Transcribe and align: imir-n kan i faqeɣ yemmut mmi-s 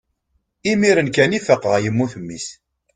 imir-n 0.71 1.09
kan 1.15 1.35
i 1.37 1.39
faqeɣ 1.47 1.73
yemmut 1.83 2.13
mmi-s 2.21 2.47